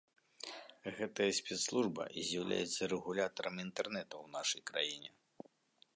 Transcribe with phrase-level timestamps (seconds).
[0.99, 5.09] Гэтая спецслужба з'яўляецца рэгулятарам інтэрнэту ў нашай краіне.